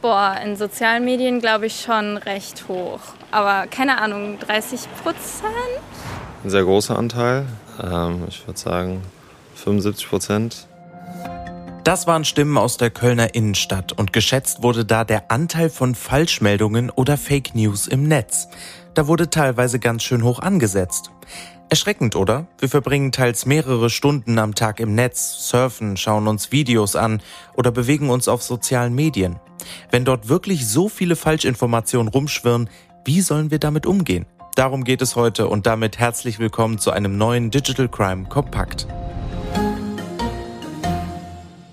[0.00, 3.00] Boah, in sozialen Medien glaube ich schon recht hoch.
[3.32, 5.52] Aber keine Ahnung, 30 Prozent?
[6.44, 7.46] Ein sehr großer Anteil.
[7.82, 9.02] Ähm, ich würde sagen
[9.56, 10.68] 75 Prozent.
[11.82, 16.90] Das waren Stimmen aus der Kölner Innenstadt und geschätzt wurde da der Anteil von Falschmeldungen
[16.90, 18.48] oder Fake News im Netz.
[18.94, 21.10] Da wurde teilweise ganz schön hoch angesetzt.
[21.70, 22.46] Erschreckend, oder?
[22.58, 27.20] Wir verbringen teils mehrere Stunden am Tag im Netz, surfen, schauen uns Videos an
[27.54, 29.40] oder bewegen uns auf sozialen Medien.
[29.90, 32.70] Wenn dort wirklich so viele Falschinformationen rumschwirren,
[33.04, 34.26] wie sollen wir damit umgehen?
[34.54, 38.86] Darum geht es heute und damit herzlich willkommen zu einem neuen Digital Crime Kompakt.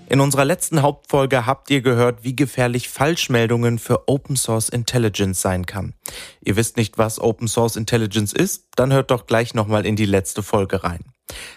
[0.08, 5.66] In unserer letzten Hauptfolge habt ihr gehört, wie gefährlich Falschmeldungen für Open Source Intelligence sein
[5.66, 5.94] kann.
[6.40, 8.68] Ihr wisst nicht, was Open Source Intelligence ist?
[8.76, 11.00] Dann hört doch gleich nochmal in die letzte Folge rein.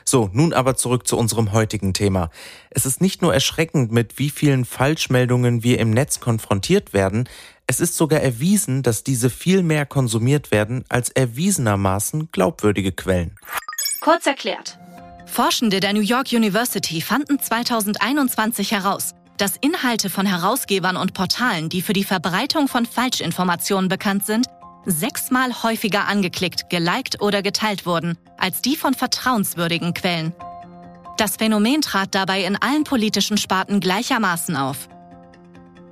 [0.09, 2.31] So, nun aber zurück zu unserem heutigen Thema.
[2.71, 7.29] Es ist nicht nur erschreckend, mit wie vielen Falschmeldungen wir im Netz konfrontiert werden,
[7.67, 13.35] es ist sogar erwiesen, dass diese viel mehr konsumiert werden als erwiesenermaßen glaubwürdige Quellen.
[14.01, 14.79] Kurz erklärt.
[15.27, 21.83] Forschende der New York University fanden 2021 heraus, dass Inhalte von Herausgebern und Portalen, die
[21.83, 24.47] für die Verbreitung von Falschinformationen bekannt sind,
[24.85, 30.33] sechsmal häufiger angeklickt, geliked oder geteilt wurden als die von vertrauenswürdigen Quellen.
[31.17, 34.87] Das Phänomen trat dabei in allen politischen Sparten gleichermaßen auf.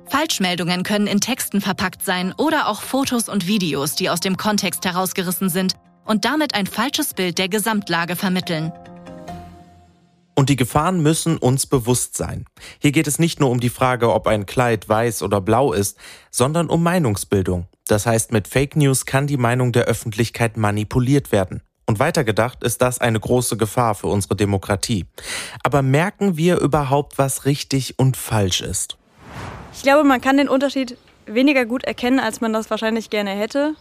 [0.06, 4.84] Falschmeldungen können in Texten verpackt sein oder auch Fotos und Videos, die aus dem Kontext
[4.86, 5.74] herausgerissen sind
[6.06, 8.72] und damit ein falsches Bild der Gesamtlage vermitteln.
[10.34, 12.46] Und die Gefahren müssen uns bewusst sein.
[12.78, 15.98] Hier geht es nicht nur um die Frage, ob ein Kleid weiß oder blau ist,
[16.30, 17.66] sondern um Meinungsbildung.
[17.88, 21.62] Das heißt, mit Fake News kann die Meinung der Öffentlichkeit manipuliert werden.
[21.86, 25.06] Und weitergedacht ist das eine große Gefahr für unsere Demokratie.
[25.62, 28.98] Aber merken wir überhaupt, was richtig und falsch ist?
[29.72, 33.74] Ich glaube, man kann den Unterschied weniger gut erkennen, als man das wahrscheinlich gerne hätte.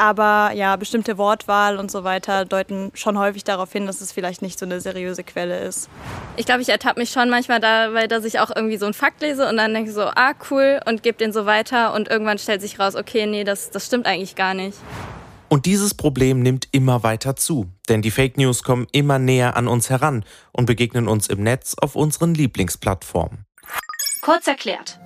[0.00, 4.40] Aber ja, bestimmte Wortwahl und so weiter deuten schon häufig darauf hin, dass es vielleicht
[4.40, 5.90] nicht so eine seriöse Quelle ist.
[6.38, 9.20] Ich glaube, ich ertappe mich schon manchmal dabei, dass ich auch irgendwie so einen Fakt
[9.20, 12.62] lese und dann denke so, ah cool und gebe den so weiter und irgendwann stellt
[12.62, 14.78] sich raus, okay, nee, das, das stimmt eigentlich gar nicht.
[15.50, 19.68] Und dieses Problem nimmt immer weiter zu, denn die Fake News kommen immer näher an
[19.68, 23.44] uns heran und begegnen uns im Netz auf unseren Lieblingsplattformen.
[24.22, 24.98] Kurz erklärt.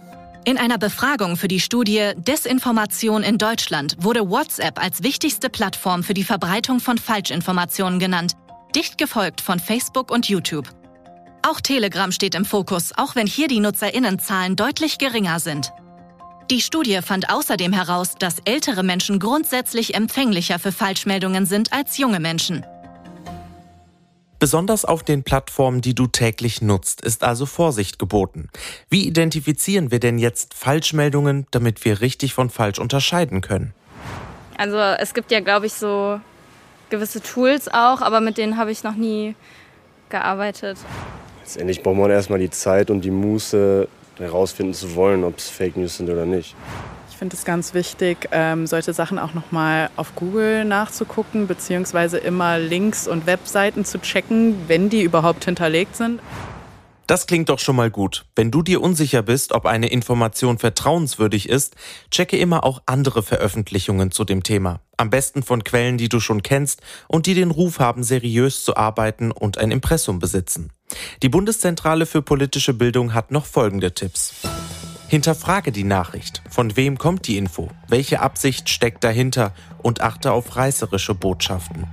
[0.47, 6.13] In einer Befragung für die Studie Desinformation in Deutschland wurde WhatsApp als wichtigste Plattform für
[6.13, 8.33] die Verbreitung von Falschinformationen genannt,
[8.77, 10.69] dicht gefolgt von Facebook und YouTube.
[11.49, 15.73] Auch Telegram steht im Fokus, auch wenn hier die Nutzerinnenzahlen deutlich geringer sind.
[16.51, 22.21] Die Studie fand außerdem heraus, dass ältere Menschen grundsätzlich empfänglicher für Falschmeldungen sind als junge
[22.21, 22.67] Menschen.
[24.45, 28.51] Besonders auf den Plattformen, die du täglich nutzt, ist also Vorsicht geboten.
[28.91, 33.73] Wie identifizieren wir denn jetzt Falschmeldungen, damit wir richtig von falsch unterscheiden können?
[34.59, 36.21] Also es gibt ja, glaube ich, so
[36.91, 39.35] gewisse Tools auch, aber mit denen habe ich noch nie
[40.11, 40.77] gearbeitet.
[41.41, 43.89] Letztendlich braucht man erstmal die Zeit und die Muße,
[44.19, 46.55] herausfinden zu wollen, ob es Fake News sind oder nicht.
[47.15, 52.59] Ich finde es ganz wichtig, ähm, solche Sachen auch nochmal auf Google nachzugucken, beziehungsweise immer
[52.59, 56.19] Links und Webseiten zu checken, wenn die überhaupt hinterlegt sind.
[57.07, 58.25] Das klingt doch schon mal gut.
[58.35, 61.77] Wenn du dir unsicher bist, ob eine Information vertrauenswürdig ist,
[62.11, 64.81] checke immer auch andere Veröffentlichungen zu dem Thema.
[64.97, 68.77] Am besten von Quellen, die du schon kennst und die den Ruf haben, seriös zu
[68.77, 70.73] arbeiten und ein Impressum besitzen.
[71.23, 74.35] Die Bundeszentrale für politische Bildung hat noch folgende Tipps.
[75.09, 76.43] Hinterfrage die Nachricht.
[76.49, 77.71] Von wem kommt die Info?
[77.89, 79.53] Welche Absicht steckt dahinter?
[79.83, 81.87] Und achte auf reißerische Botschaften.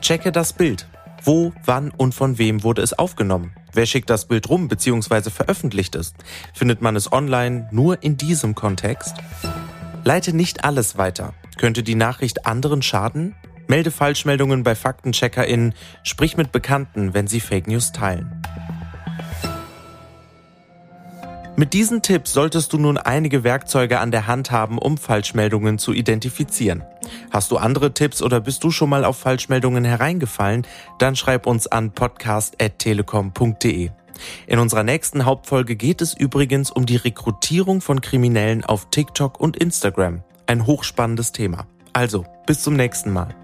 [0.00, 0.88] Checke das Bild.
[1.24, 3.52] Wo, wann und von wem wurde es aufgenommen?
[3.72, 5.30] Wer schickt das Bild rum bzw.
[5.30, 6.12] veröffentlicht es?
[6.52, 9.16] Findet man es online nur in diesem Kontext?
[10.04, 11.32] Leite nicht alles weiter.
[11.56, 13.36] Könnte die Nachricht anderen schaden?
[13.68, 18.42] Melde Falschmeldungen bei FaktencheckerInnen, sprich mit Bekannten, wenn sie Fake News teilen.
[21.62, 25.92] Mit diesen Tipps solltest du nun einige Werkzeuge an der Hand haben, um Falschmeldungen zu
[25.92, 26.82] identifizieren.
[27.30, 30.66] Hast du andere Tipps oder bist du schon mal auf Falschmeldungen hereingefallen?
[30.98, 33.90] Dann schreib uns an podcast.telekom.de.
[34.48, 39.56] In unserer nächsten Hauptfolge geht es übrigens um die Rekrutierung von Kriminellen auf TikTok und
[39.56, 40.24] Instagram.
[40.48, 41.68] Ein hochspannendes Thema.
[41.92, 43.36] Also, bis zum nächsten Mal.